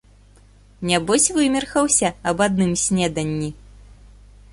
Нябось 0.91 1.27
вымерхаўся 1.35 2.09
аб 2.31 2.37
адным 2.47 2.73
снеданні. 2.85 3.51